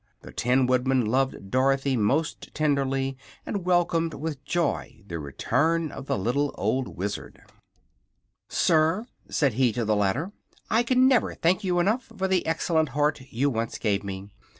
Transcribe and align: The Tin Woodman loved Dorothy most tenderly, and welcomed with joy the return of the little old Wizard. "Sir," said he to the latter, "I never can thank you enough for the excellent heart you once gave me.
The 0.23 0.31
Tin 0.33 0.65
Woodman 0.65 1.05
loved 1.05 1.51
Dorothy 1.51 1.95
most 1.95 2.55
tenderly, 2.55 3.19
and 3.45 3.65
welcomed 3.67 4.15
with 4.15 4.43
joy 4.43 5.03
the 5.05 5.19
return 5.19 5.91
of 5.91 6.07
the 6.07 6.17
little 6.17 6.55
old 6.57 6.97
Wizard. 6.97 7.43
"Sir," 8.49 9.05
said 9.29 9.53
he 9.53 9.71
to 9.73 9.85
the 9.85 9.95
latter, 9.95 10.31
"I 10.71 10.83
never 10.89 11.33
can 11.33 11.41
thank 11.43 11.63
you 11.63 11.77
enough 11.79 12.11
for 12.17 12.27
the 12.27 12.43
excellent 12.47 12.89
heart 12.97 13.21
you 13.31 13.51
once 13.51 13.77
gave 13.77 14.03
me. 14.03 14.31